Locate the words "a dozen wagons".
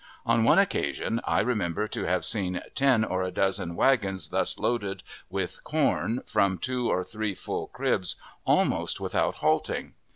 3.21-4.29